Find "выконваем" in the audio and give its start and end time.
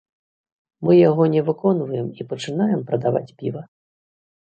1.51-2.07